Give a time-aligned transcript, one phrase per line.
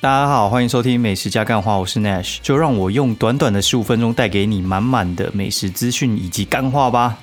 [0.00, 7.18] 大家好，欢迎收听美食加干话，我是 Nash，就让我用短短的十五分钟带给你满满的美食资讯以及干话吧。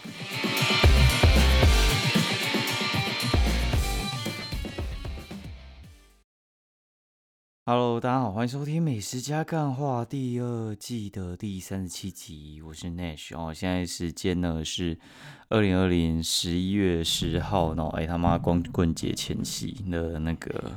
[7.65, 13.53] Hello，大家好，欢迎收听美食加干话第二季的第三十七集，我是 Nash 哦。
[13.53, 14.99] 现在时间呢是
[15.47, 20.73] 二零二零十一月十号，然后哎他妈光棍节前夕的那个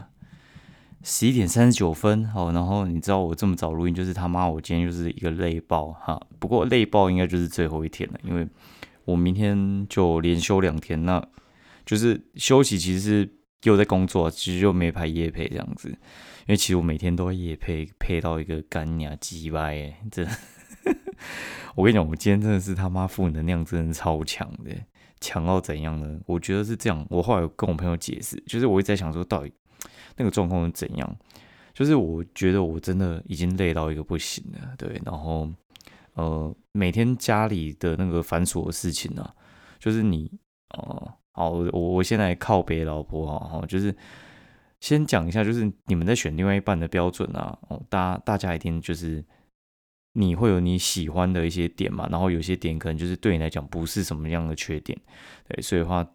[1.02, 2.52] 十一点三十九分好。
[2.52, 6.20] 然后你知道我这么早录音，就是他妈我今天就是一个累爆哈。
[6.38, 8.46] 不过累爆应该就是最后一天了，因为
[9.04, 11.24] 我明天就连休两天，那
[11.86, 13.30] 就是休息其实是
[13.62, 15.88] 又在工作，其实就没排夜配这样子。
[15.88, 20.26] 因为其实我每天都夜配配到一个干牙鸡掰哎，这
[21.76, 24.70] 我跟你讲，我今天真的是他妈负能量真的超强的，
[25.20, 26.18] 强到怎样呢？
[26.26, 27.06] 我觉得是这样。
[27.10, 29.52] 我后来跟我朋友解释，就是我一直在想说，到底
[30.18, 31.16] 那个状况是怎样？
[31.72, 35.00] 就是我觉得我真的已经累到一个不行了，对。
[35.04, 35.48] 然后
[36.14, 39.34] 呃，每天家里的那个繁琐的事情呢，
[39.78, 40.30] 就是你
[40.76, 43.94] 哦，好，我我现在靠别老婆啊，就是。
[44.80, 49.24] 先讲一下，就是你们在选另外一半的标准啊，哦，大家大家一定就是
[50.12, 54.96] 你会有你喜欢的一些点嘛，然后有些点可能就是对你来讲不是什么样的缺点，
[55.48, 56.08] 对，所以的话，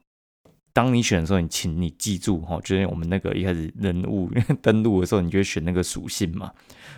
[0.74, 4.30] 当你选的时候，你请你记住哈，就是我们那个一开始人物
[4.62, 6.52] 登录的时候，你就会选那个属性嘛，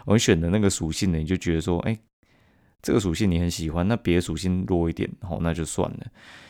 [0.05, 1.95] 我选的那个属性呢，你就觉得说，哎，
[2.81, 6.07] 这个属性你很喜欢，那别的属性弱一点，好，那就算了。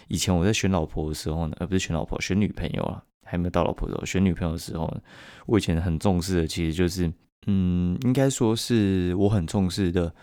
[0.07, 3.03] 以前我在选老婆的时候呢，而不是选老婆，选女朋友啊。
[3.27, 4.87] 还没有到老婆的时候，选女朋友的时候，
[5.47, 7.11] 我以前很重视的，其实就是，
[7.47, 10.13] 嗯，应该说是我很重视的，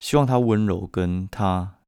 [0.00, 1.78] 希望她温柔，跟她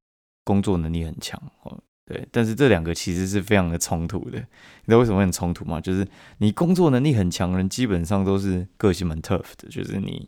[0.43, 2.27] 工作能力很强，哦，对。
[2.31, 4.37] 但是这两个其实是非常的冲突的。
[4.39, 5.79] 你知道为什么很冲突吗？
[5.79, 6.05] 就是
[6.39, 10.27] 你工作能力很强的人，基本上都是个性蛮 tough 的，就是你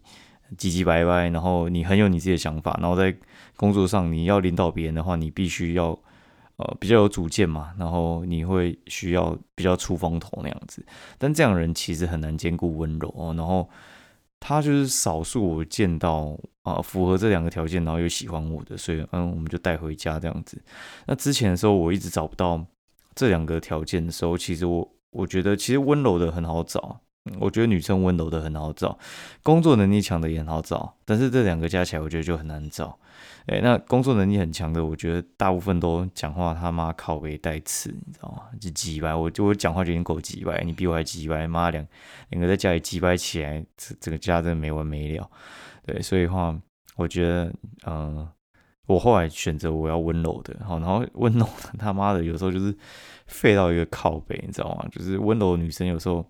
[0.58, 3.14] 唧唧歪歪，然后你很有你自己的想法，然后在
[3.58, 5.97] 工作上你要领导别人的话，你必须要。
[6.58, 10.86] 呃，比较有主见嘛，然后你会需要比较出风头那样子，
[11.18, 13.34] 但这样人其实很难兼顾温柔哦。
[13.36, 13.68] 然后
[14.41, 20.59] 他就是少数我见到啊，符合这两个条件，然后又喜欢我的，所以嗯，我们就带回家这样子。
[21.06, 22.66] 那之前的时候，我一直找不到
[23.16, 27.00] 这两个条件的时候，其实我我觉得其实温柔的很好找，
[27.40, 28.97] 我觉得女生温柔的很好找，
[29.44, 32.97] 工作能力强的也很好找，但是这两个加起来，我觉得就很难找。
[33.47, 38.44] 哎，那工作能力很强的，我觉得大部分都讲话他妈靠背带刺，你知道吗？
[38.59, 41.85] 就挤掰，我就我讲话就已经够挤掰，你比我还挤掰，妈两
[42.29, 45.28] 两个在家里挤掰起来，这这个家真的没完没了。
[45.84, 46.56] 对，所以话，
[46.96, 47.52] 我觉得，
[47.88, 48.29] 嗯，
[48.85, 52.73] 我后来选择我要温柔的，好，然后温柔的他妈的有时候就是
[53.25, 54.88] 废到一个靠背，你知道吗？
[54.91, 56.23] 就是温柔的女生有时候，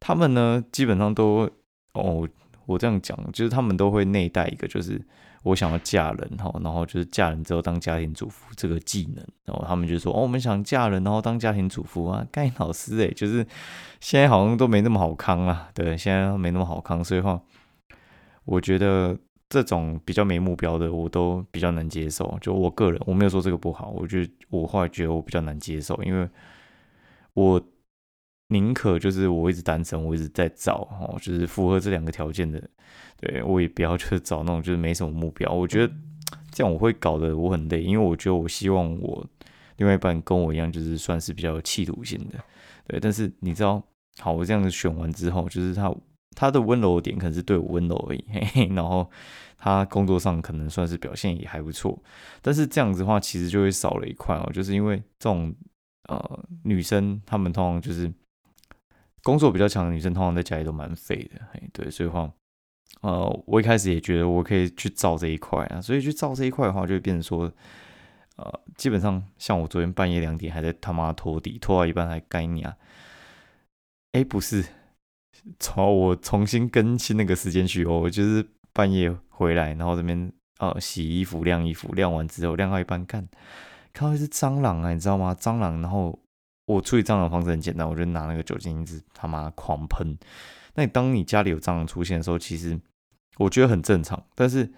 [0.00, 1.50] 她们呢基本上都，
[1.92, 2.26] 哦，
[2.64, 4.98] 我这样讲，就是她们都会内带一个，就是。
[5.44, 13.46] 我想要嫁人哈，然后就是嫁人之后当家庭主妇这个技能，然后他们就说哦，我们想嫁人然后当家庭主妇啊，盖老师诶，就是
[14.00, 17.40] 现在好像都没那么好康啊，对，现在没那么好康，所以话，
[18.44, 19.16] 我觉得
[19.48, 22.36] 这种比较没目标的我都比较难接受。
[22.40, 26.28] 就我个人，我没有说这个不好，我觉得我后来觉得我比较难接受，因为
[27.34, 27.62] 我
[28.48, 32.62] 宁可就是我一直单身，我一直在找哦，就是符合这两个条件的。
[33.20, 35.92] 对我也不要去找那种就是没什么目标，我觉得
[36.52, 39.26] 这样我会搞得我很累，因为我觉得我希望我
[39.76, 42.38] 另外一半跟我一样，就是算是比较有企图心的，
[42.86, 43.00] 对。
[43.00, 43.82] 但是你知道，
[44.20, 45.92] 好，我这样子选完之后，就是他
[46.36, 49.10] 他的温柔点可能是对我温柔而已，嘿嘿，然后
[49.56, 52.00] 他工作上可能算是表现也还不错，
[52.40, 55.52] 但是这样子的话，其实就会少了一块哦，就是因为这种
[56.08, 58.12] 呃女生她们通常就是
[59.24, 62.32] 工作比较强的女生，通常在家里都蛮废的，哎，对，所以话。
[63.00, 67.52] 呃，我一开始也觉得我可以去造这一块啊，所以去造这一块的话，就会变成说，
[68.36, 72.76] 呃，基本上像我昨天半夜两点还在他妈拖地，拖到一半还该你啊，
[74.12, 74.64] 哎，不是，
[75.60, 83.28] 从我重新更新那个时间去，我就是半夜回来，然后这边呃洗衣服、晾衣服，晾完之后晾到一半，看
[83.92, 85.36] 看到一只蟑螂啊，你知道吗？
[85.38, 86.18] 蟑螂，然后
[86.66, 90.18] 我处理蟑螂的方式很简单，我就拿那个酒精一直他妈狂喷。
[90.78, 92.78] 那当你家里有蟑螂出现的时候，其实
[93.36, 94.24] 我觉得很正常。
[94.36, 94.72] 但是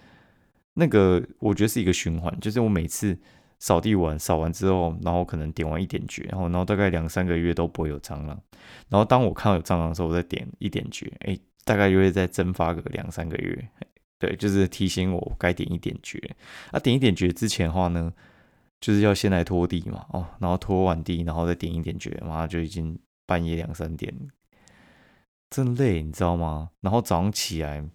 [0.73, 3.15] 那个我觉得是一个循环，就是我每次
[3.59, 8.29] 扫地完扫完之后，然后可能点完一点绝，然后然后大概两三个月都不会有蟑螂。
[8.89, 13.69] 然后当我看到有蟑螂的时候，我再点一点绝，哎，大概就会再蒸发个两三个月。
[14.17, 16.19] 对，就是提醒我该点一点绝。
[16.71, 18.11] 啊，点一点绝之前的话呢，
[18.79, 24.11] 就是要先来拖地嘛，哦，然后拖完地，然后再点一点绝，马上就已经半夜两三点。
[25.51, 26.71] 真累，你知道吗？
[26.79, 27.85] 然后早上起来，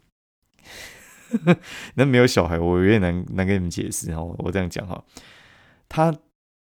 [1.96, 4.32] 那没有小孩，我有点难难跟你们解释哦。
[4.38, 5.02] 我这样讲哈，
[5.88, 6.14] 他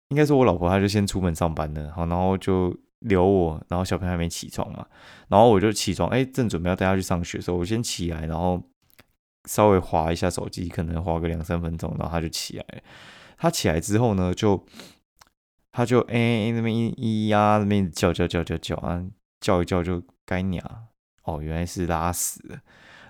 [0.09, 4.85] 应该说我老婆，她就先出门上班了，好，然后就留我，然后小朋友还没起床嘛，
[5.29, 8.61] 然后我就起床，哎，正准备要带他去上学的时候，我先起来，然后
[9.47, 12.83] 稍微划一下手机，可能划个两三分钟，然后他就起来了。
[13.37, 14.63] 他起来之后呢，就
[15.71, 19.03] 他就哎那边咿咿呀那边叫叫叫叫叫啊，
[19.39, 20.63] 叫一叫就该鸟
[21.23, 22.39] 哦，原来是拉屎，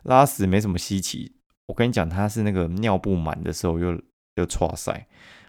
[0.04, 1.36] 拉屎没什么稀奇。
[1.68, 3.92] 我跟你讲，他是那个尿布满的时候又
[4.36, 4.92] 又唰塞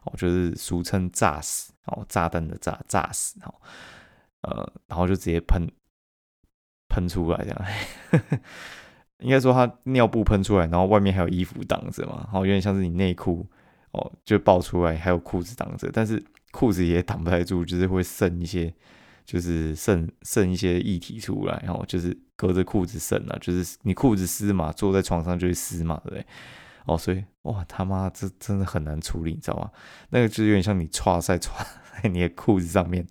[0.05, 3.55] 哦，就是俗称炸死哦，炸弹的炸炸死哦，
[4.43, 5.67] 呃，然后就直接喷
[6.89, 8.41] 喷出来这样，
[9.21, 13.49] 应该说他尿布喷出来，然后外面还有衣服挡着嘛，然后有点像是你内裤。
[13.93, 18.73] 哦，就爆出来，还有裤子挡着，但是裤子也挡不太住，就是会渗一些，
[19.25, 26.27] 就是渗渗一些液体出来，然后就是隔着裤子渗啊，就是你裤子湿嘛，坐在床上就会湿嘛，对不对？
[26.87, 29.71] 哦，所以哇，他妈这真的很难处理，你知道吗？
[30.11, 31.65] 那个就有点像你穿在穿
[32.03, 33.07] 在你的裤子上面，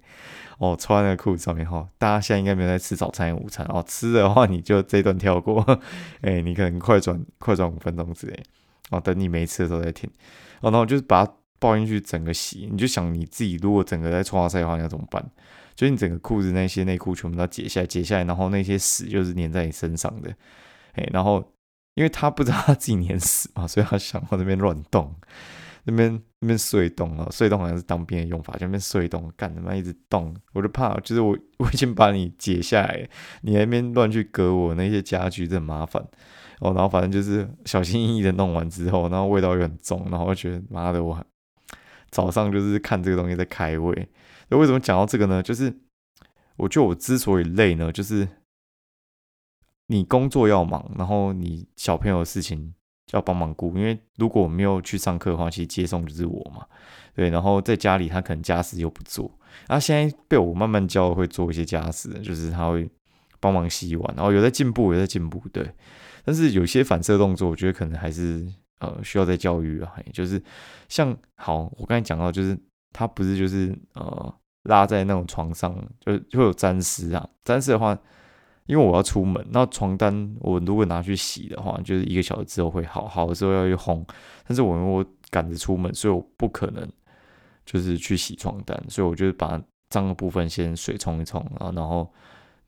[0.58, 1.88] 哦，穿在那裤子上面哈。
[1.98, 5.62] 大家现在应该没有在吃早餐、午餐哦，吃的话你就这段跳过，
[6.20, 8.44] 哎，你可能快转快转五分钟之类，
[8.90, 10.10] 哦，等你没吃的时候再听。
[10.60, 12.68] 哦然后就是把它抱进去，整个洗。
[12.70, 15.26] 你就想你自己如果整个在冲赛的话，你要怎么办？
[15.76, 20.30] 就是你整个裤子那些内裤全部都解下来，解下来，然后那些屎就是粘在你身上的。
[20.94, 21.54] 哎，然后
[21.96, 25.16] 因为他不知道他自己粘屎嘛，所以他想往那边乱动，
[25.86, 33.10] 那边那边碎动啊，碎动好像是当兵的用法，就那边碎动，干他妈一直动，我就怕，就是我我已经把你解下来，
[33.42, 36.06] 你那边乱去割我那些家具，很麻烦。
[36.60, 41.26] 哦，然后反正就是小心翼翼的弄完之后，然后味道又很重，然后我觉得妈的，我
[42.12, 44.08] 早上就是看这个东西在开胃。
[44.52, 45.42] 那为什么讲到这个呢？
[45.42, 45.74] 就是
[46.58, 48.28] 我觉得我之所以累呢，就是
[49.88, 52.74] 你工作要忙，然后你小朋友的事情
[53.14, 53.76] 要帮忙顾。
[53.78, 56.66] 因为如果我没有去上课的话，其实接送就是我嘛，
[57.16, 57.30] 对。
[57.30, 59.32] 然后在家里他可能家事又不做，
[59.68, 62.90] 然后现在被我慢慢教会做一些家事，就是他会
[63.40, 65.74] 帮忙洗碗，然后有在进步，有在进步，对。
[66.24, 68.46] 但是有些反射动作，我觉得可能还是
[68.80, 69.92] 呃需要再教育啊。
[70.14, 70.42] 就是
[70.88, 72.58] 像好，我刚才讲到，就是
[72.94, 74.34] 他不是就是呃
[74.64, 77.30] 拉在那种床上，就就会有沾湿啊。
[77.44, 77.98] 沾湿的话，
[78.66, 84.06] 因为我要出门，那床单我如果拿去洗的话，就是一个小时之后会好，好的时候要去烘。
[84.48, 86.88] 但是我因为我赶着出门，所以我不可能
[87.66, 92.12] 就是去洗床单，所以我就把脏的部分先水冲一冲啊，然后。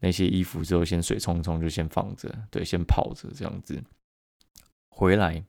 [0.05, 3.81] 那些衣服之后先水冲一冲，就先放着，对，先泡着这样子。
[4.89, 5.45] 回来，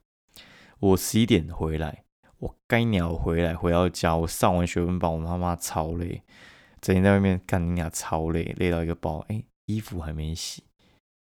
[0.78, 2.04] 我十一点回来，
[2.38, 6.22] 我该鸟回来回到家，我上完学分班，我妈妈超累，
[6.80, 9.18] 整天在外面干你俩超累，累到一个包。
[9.28, 10.64] 哎，衣服还没洗，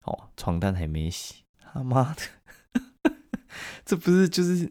[0.05, 3.13] 哦，床单还没洗，他妈的，
[3.85, 4.71] 这不是就是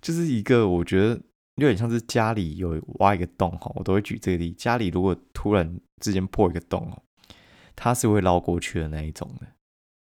[0.00, 1.20] 就是一个我觉得
[1.56, 7.02] 有点像是家里有挖一个洞哈，我都会举这个例，家里如果突然之间破一个洞哦。
[7.80, 9.46] 他是会捞过去的那一种的，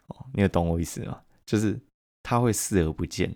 [0.07, 1.21] 哦，你有懂我意思吗？
[1.45, 1.79] 就是
[2.23, 3.31] 他会视而不见，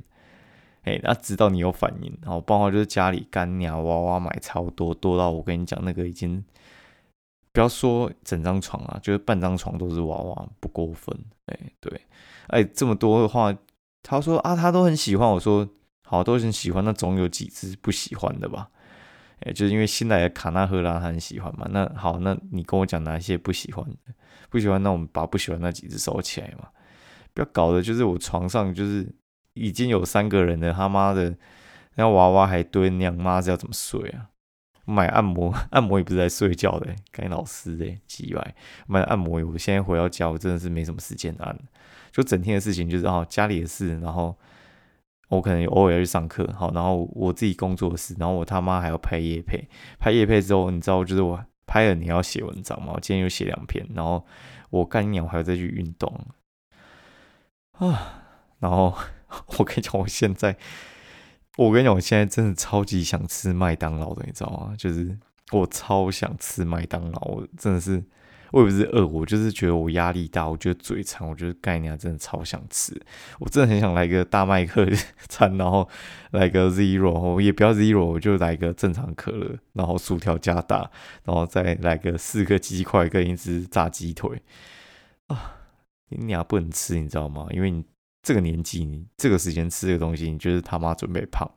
[0.84, 6.44] 哎，那直到你有反应，然后包括就是家里干娘娃娃买超多，多到我跟你讲那个已经
[7.52, 12.02] 不要说整张床啊，就是半张床都是娃娃，不过分，哎，对，
[12.48, 13.56] 哎，这么多的话，
[14.02, 15.68] 他说啊，他都很喜欢，我说
[16.06, 18.70] 好，都很喜欢，那总有几只不喜欢的吧。
[19.46, 23.86] 哎就是因为新来的卡纳赫拉他很喜欢嘛，那好，那你跟我讲哪些不喜欢？
[24.50, 26.68] 不喜欢，那我们把不喜欢那几只收起来嘛。
[27.34, 29.06] 不要搞的，就是我床上就是
[29.54, 31.36] 已经有三个人了，他妈的，
[31.96, 34.30] 那娃娃还堆娘，妈是要怎么睡啊？
[34.86, 38.56] 买按摩，按摩也不是在睡觉的，该老师哎，奇怪，
[38.88, 41.58] 买按摩，我现在回到家，我真的是没什么时间按，
[42.12, 44.38] 就整天的事情就是哦，家里的事，然后。
[45.30, 49.68] 我可能偶尔要去上课，好，然后我自己工作室，然后我他妈还要拍夜配，
[49.98, 54.24] 拍夜配之后，你知道，就是我拍了，你要写文章嘛，我今天又写两篇，然后
[54.70, 56.14] 我干鸟还要再去运动
[57.80, 58.22] 啊，
[58.60, 58.96] 然后
[59.58, 60.58] 我跟你讲，我现在，
[61.58, 64.74] 我跟你讲，我现在真的超级想吃麦当劳的，你知道吗？
[64.78, 65.18] 就是
[65.52, 68.04] 我超想吃麦当劳，我真的是。
[68.52, 72.94] 我也不是饿，我就是觉得我压力大，我觉得嘴馋，我觉得概念真的超想吃，
[73.40, 74.88] 我真的很想来个大麦克
[75.28, 75.90] 餐，然后
[76.30, 80.92] 来个 zero，也不要 zero，我就来个正常可乐，然后薯条加大，
[81.24, 84.44] 然后再来个四个鸡块跟一只炸鸡腿
[85.30, 85.56] 啊！
[86.10, 87.48] 你俩不能吃，你知道吗？
[87.50, 87.84] 因为你
[88.24, 91.48] 这个年纪，你这个时间吃这个东西，你就是他妈准备胖，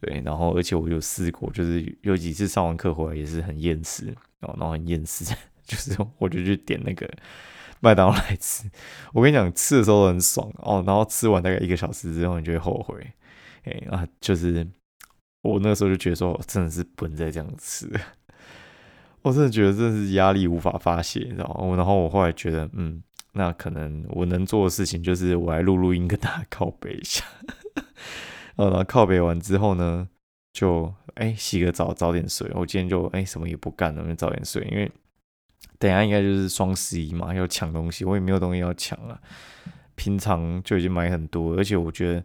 [0.00, 0.22] 对。
[0.24, 4.06] 然后而且我有试过，就是有几次上完课回来也是很厌食，
[4.38, 5.24] 然后然后很厌食。
[5.66, 7.06] 就是我就去点那个
[7.80, 8.70] 麦当劳来吃。
[9.12, 13.06] 我跟你讲，吃的时候很爽哦，然后吃完大概一个小时之后，你就会后悔。
[13.64, 14.66] 哎啊，就是
[15.42, 17.86] 我那时候就觉得说，真的是不能再这样吃。
[19.20, 21.76] 我真的觉得真是压力无法发泄，你知道吗？
[21.76, 23.02] 然后我后来觉得，嗯，
[23.32, 27.24] 那可能我能做的事情就是我来录录音，跟大家靠背一下。
[28.56, 30.08] 呃， 然后靠背完之后呢，
[30.52, 32.50] 就哎洗个澡，早点睡。
[32.54, 34.90] 我今天就哎什么也不干了，就早点睡，因为
[35.78, 39.20] 等下应该就是双十一嘛，要抢东西，我也没有东西要抢了。
[39.94, 42.24] 平常就已经买很多，而且我觉得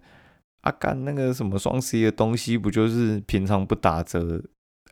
[0.61, 4.41] 阿干那个什么双十一的东西，不就是平常不打折？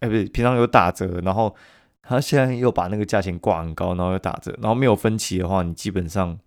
[0.01, 1.56] 哎，不是，平常有打折，然后。
[2.01, 6.39] 他现在又把那个价钱挂很高，然后又打折，然后没有分期的话，你基本上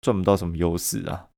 [0.00, 1.28] 赚不到什么优势啊。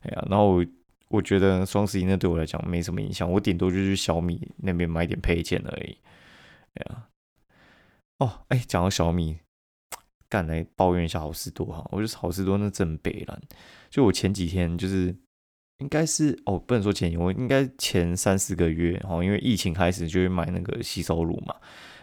[0.00, 0.66] 哎呀，然后我
[1.08, 5.98] 我觉得双十一那对我来讲没什么影响，我顶多就是小米那边买点配件而已。
[6.74, 7.06] 哎呀，
[8.18, 9.38] 哦，哎，讲到小米，
[10.28, 13.40] 干来抱怨一下好事多哈，我觉得好事多那真北蓝。
[13.88, 15.16] 就我前几天就是
[15.78, 21.54] 应该是哦，不能说前，我应该前三四个月哦，因为疫情开始就会买那个吸收乳嘛。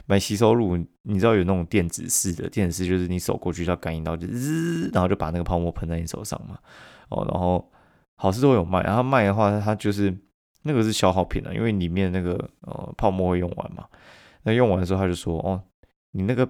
[0.05, 6.59] 买洗手乳，你知道有那种电子式的，电子式就是你手过去，要感应到就滋，然后就把那个泡沫喷在你手上嘛。
[7.07, 7.71] 哦，然后
[8.15, 10.13] 好事都有卖，然后卖的话，它就是
[10.63, 13.87] 那个是消耗品了，因为里面那个呃泡沫会用完嘛。
[14.43, 15.63] 那用完的时候，他就说哦，
[16.11, 16.47] 你那个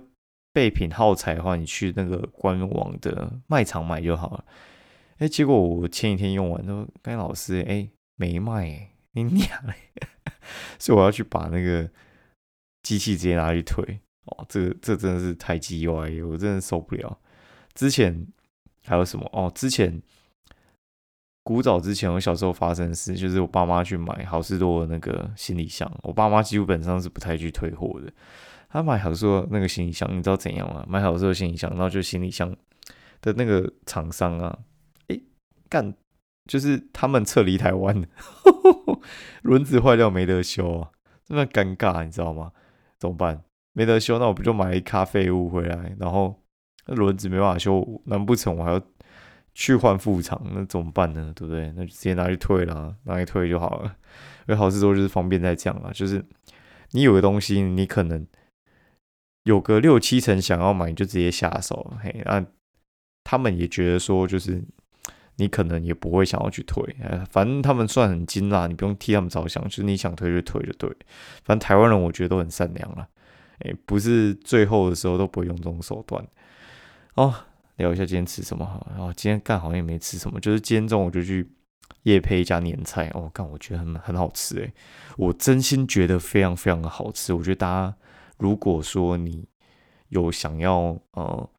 [0.51, 4.43] 备品耗材的话，你去那个官网的卖场买就好了。
[5.17, 9.73] 哎，结果我前几天用完，说该老师哎没卖，你娘嘞！
[10.79, 11.89] 所以我要去把那个。
[12.83, 17.17] 机器直接拿去退哦，这这真的是太鸡歪，我真的受不了。
[17.73, 18.27] 之前
[18.83, 19.49] 还有什么哦？
[19.55, 20.01] 之前
[21.43, 28.11] 古早之前，我小时候发生的事就是我爸妈去买好事多的那个行李箱，我爸妈基本上是不太去退货的。
[28.67, 30.85] 他买好事多那个行李箱，你知道怎样吗？
[30.85, 32.53] 买好事多行李箱，然后就行李箱
[33.21, 34.59] 的那个厂商啊，
[35.73, 35.91] 干，
[36.45, 38.07] 就是他们撤离台湾，
[39.41, 40.91] 轮子坏掉没得修啊，
[41.25, 42.51] 真的尴尬，你知道吗？
[42.99, 43.43] 怎么办？
[43.73, 46.39] 没得修，那我不就买一咖废物回来，然后
[46.85, 48.79] 轮子没办法修，难不成我还要
[49.55, 50.39] 去换副厂？
[50.53, 51.33] 那怎么办呢？
[51.35, 51.73] 对不对？
[51.75, 53.95] 那就直接拿去退了，拿去退就好了。
[54.47, 56.23] 因为好事多就是方便在讲啊，就是
[56.91, 58.27] 你有个东西，你可能
[59.45, 61.95] 有个六七成想要买，你就直接下手。
[61.99, 62.45] 嘿，那
[63.23, 64.63] 他们也觉得说，就是
[65.37, 66.83] 你可能也不会想要去退，
[67.29, 70.89] 反正他们算很精啦，你不用替他们着想，就是你想推就推就对。
[71.43, 73.07] 反正台湾人我觉得都很善良啦，
[73.59, 76.23] 哎，不是最后的时候都不会用这种手段。
[77.15, 77.33] 哦，
[77.77, 81.49] 聊一下今天吃什么哈，然后今天干好像也没吃什么，就是今天中午就去
[82.03, 84.73] 夜配一家年菜，哦，干我觉得很很好吃诶，
[85.17, 87.33] 我真心觉得非常非常的好吃。
[87.33, 87.95] 我觉得大家
[88.37, 89.47] 如果说你
[90.09, 91.49] 有想要呃，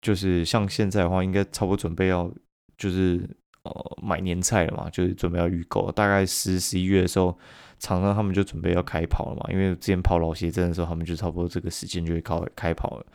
[0.00, 2.30] 就是像现在的话，应该差不多准备要
[2.78, 3.28] 就是
[3.64, 7.38] 呃买年菜了嘛，就是准备要预购，大概十十一月的时候。
[7.80, 13.06] 厂商他们就准备要开跑了嘛，因为之前跑老鞋阵的时候，他们就差不多这个时间就会开开跑了。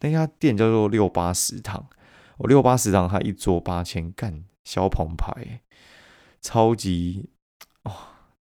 [0.00, 1.86] 那家店叫做六八食堂，
[2.38, 5.60] 我六八食堂，它一桌八千，干小澎湃，
[6.40, 7.28] 超级
[7.82, 7.92] 哦，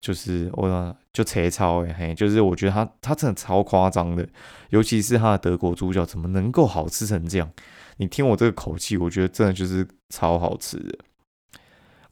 [0.01, 4.29] 就是我就切超哎嘿，就是我觉得它它真的超夸张的，
[4.71, 7.51] 尤其是它的德国猪脚怎么能够好吃成这样？
[7.99, 10.99] 你听我这个口气，我觉得真的就是超好吃的。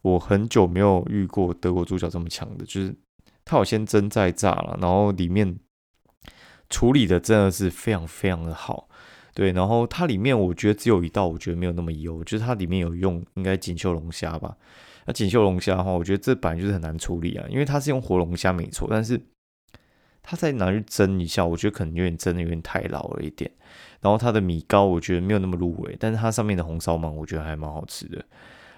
[0.03, 2.95] 我很久没有遇过德国猪脚这么强的，就是。
[3.49, 5.57] 它有先蒸再炸了，然后里面
[6.69, 8.89] 处理的真的是非常非常的好，
[9.35, 14.57] 对，然后它里面我觉得只有一道我觉得没有那么油，就是它里面有用应该锦绣龙虾吧，
[15.05, 19.17] 那锦绣龙虾的话，我觉得这本来就是很难处理啊，因为它是用活龙虾没错，但是
[20.27, 23.51] 它再拿去蒸一下，我觉得可能有点蒸的有点太老了一点，
[24.01, 28.25] 然后它的米糕我觉得没有那么入味，但是它上面的红烧鳗我觉得还蛮好吃的，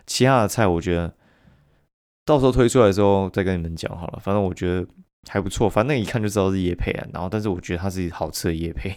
[0.06, 1.12] 其他的菜我觉得。
[2.24, 4.86] 到时候推出来的时候再跟你们讲好了，反正我觉得
[5.30, 7.08] 还不错，反正一看就知道是叶配啊。
[7.10, 8.94] 然后，但是我觉得它是好吃的叶配，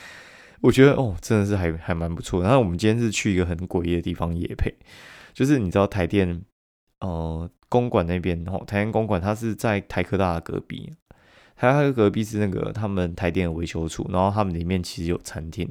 [0.60, 2.42] 我觉得哦，真的是还还蛮不错。
[2.42, 4.74] 然后我们今天是去一个很诡异的地方叶配，
[5.32, 6.42] 就是你知道台电
[7.00, 10.92] 呃公馆那边哦，台电公馆它是在台科大的隔壁，
[11.58, 15.68] 还有隔壁是那个他们台电的维修处，然后他们里面其实有餐厅。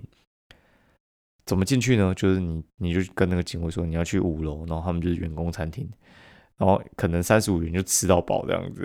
[1.45, 2.13] 怎么进去呢？
[2.13, 5.89] 就是你你就跟那个警卫说你要去五楼，然后他们就是员工餐厅。
[6.57, 8.83] 然后可能三十五元就吃到饱这样子，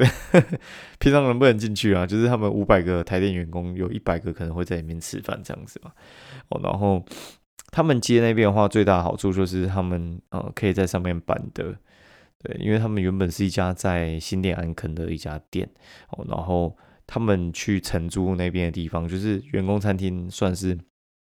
[0.99, 2.07] 平常人不能进去啊。
[2.07, 5.91] 就是他们五百个台电员工，有一百个可能会在里面吃饭这样子嘛。
[6.51, 7.03] 哦，然后
[7.71, 11.75] 他们接那边的话，最大的好处就是他们呃可以在上面办的，
[12.43, 15.67] 对，因为他们原本是一家在新店安坑的一家店
[16.11, 20.79] 哦，然后他们去承租那边的地方，就是员工餐厅，算是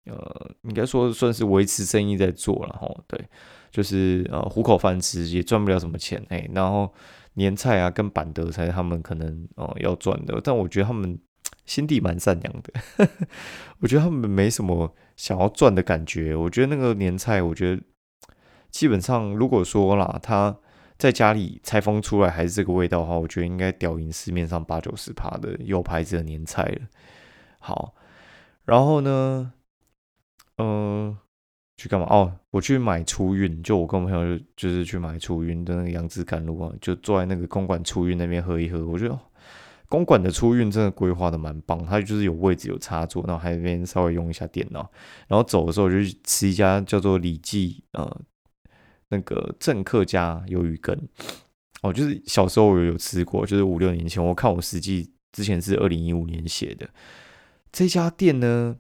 [0.07, 2.89] 呃，应该说算是维持生意在做了哈。
[3.07, 3.21] 对，
[3.71, 6.49] 就是呃糊口饭吃，也赚不了什么钱哎。
[6.55, 6.93] 然后
[7.35, 11.19] 年菜啊跟板德才是他们可能哦要赚的，但我觉得他们
[11.65, 13.09] 心地蛮善良的，
[13.81, 16.35] 我觉得他们没什么想要赚的感觉。
[16.35, 17.83] 我觉得那个年菜，我觉得
[18.71, 20.57] 基本上如果说啦，他
[20.99, 26.81] 在家里拆封出来还是这个味道的话，我觉得应该屌赢市面上八九十趴的有牌子的年菜了。
[27.59, 27.95] 好，
[28.65, 29.53] 然后呢，
[30.57, 31.15] 嗯，
[31.77, 32.07] 去干嘛？
[32.09, 38.87] 哦，我去买初运，就我跟我朋友就是去买初运的那个杨枝甘露啊，就坐在那个公馆初运那边喝一喝。
[38.87, 39.19] 我觉得
[39.91, 44.91] 公馆的初运真的规划的蛮棒，它就是有位置有插座，然后还那边稍微用一下电脑，
[45.29, 48.21] 然后走的时候就去吃一家叫做李记呃。
[49.09, 51.09] 那个正客家鱿鱼羹，
[51.83, 56.89] 哦，就是小时候我有吃过，就是五六年前，我看我实际之前是二零一五年写的。
[57.71, 58.79] 这家店呢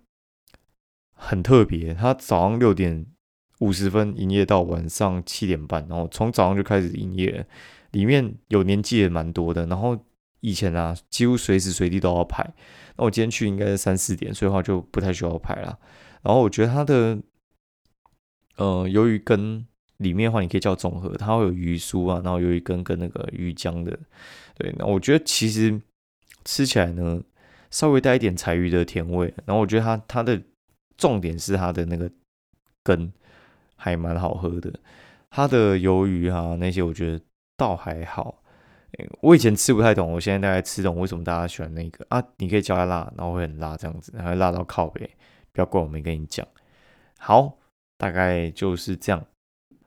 [1.14, 3.06] 很特别，它早上六点
[3.60, 7.46] 五十分营业到晚上七点半，然后从早上就开始营业，
[7.92, 9.64] 里面有年纪也蛮多的。
[9.66, 9.96] 然后
[10.40, 12.52] 以前啊，几乎随时随地都要排。
[12.96, 15.78] 那我今天去应该是三四点，所以话就不太需要排了。
[16.22, 17.22] 然后我觉得它的
[18.56, 19.64] 呃鱿鱼羹。
[19.98, 23.98] 里面的话，你可以叫综合，它会有鱼酥啊，然后有一根跟那个鱼浆的，
[24.56, 24.74] 对。
[24.78, 25.80] 那我觉得其实
[26.44, 27.22] 吃起来呢，
[27.70, 29.32] 稍微带一点柴鱼的甜味。
[29.44, 30.40] 然后我觉得它它的
[30.96, 32.10] 重点是它的那个
[32.82, 33.12] 根
[33.76, 34.72] 还蛮好喝的。
[35.30, 37.20] 它的鱿鱼啊那些，我觉得
[37.56, 38.42] 倒还好。
[39.20, 42.22] 我以前吃不太懂，我现在大概吃懂为什么大家喜欢那个啊。
[42.38, 45.10] 你可以加辣，然后会很辣这样子，然后辣到靠背。
[45.52, 46.46] 不要怪我没跟你讲。
[47.18, 47.58] 好，
[47.98, 49.22] 大概就是这样。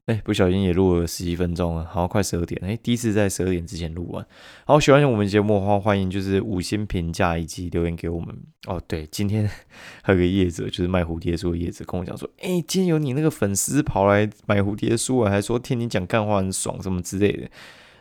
[0.09, 2.59] 哎，不小心也录了十几分钟了，好，快十二点。
[2.65, 4.25] 哎，第一次在十二点之前录完。
[4.65, 8.35] 好，喜欢我们节目的话，欢迎就是五星评价以及留言给我们。
[8.65, 9.47] 哦，对，今天
[10.01, 17.47] 还有个叶子，就是卖蝴蝶书的叶子，跟我讲说，哎，今天有你那个粉丝跑来买蝴蝶书啊，还说听你讲干话很爽什么之类的。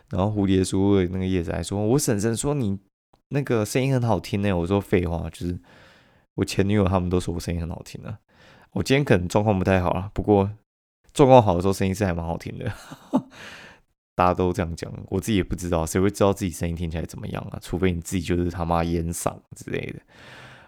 [0.09, 2.79] 然后蝴蝶书的那个叶子还说，我婶婶说你
[3.27, 4.51] 那个声音很好听呢。
[4.51, 5.59] 我说废话，就是
[6.33, 8.17] 我前女友他们都说我声音很好听啊。
[8.71, 10.49] 我今天可能状况不太好了，不过。
[11.19, 12.71] 状况好的时候，声音是还蛮好听的。
[14.15, 17.59] 大家都这样讲，我自己也不知道，谁会知道自己声音听起来怎么样啊？
[17.61, 19.99] 除非你自己就是他妈烟嗓之类的。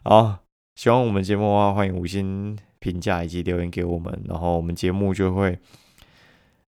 [0.03, 0.39] 好，
[0.75, 5.57] 喜欢我们节目的话，欢迎五星评价以及留言给我们，然后我们节目就会……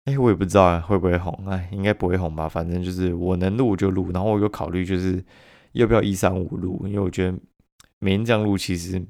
[0.05, 2.47] 哎，我也不知道会不会红，哎，应该不会红吧？
[2.47, 5.25] 反正就是我能录就录，然后我有考虑就是
[5.71, 7.35] 要不要一三五录，因为我觉得
[7.97, 9.03] 每天这样录其实。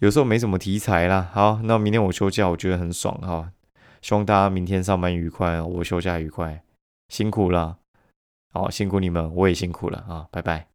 [0.00, 1.28] 有时候没什么题材啦。
[1.32, 3.50] 好，那明天我休假，我觉得很爽哈。
[4.00, 6.62] 希望大家明天上班愉快，我休假愉快，
[7.08, 7.78] 辛苦了。
[8.52, 10.67] 好，辛苦你们，我也辛苦了啊，拜拜。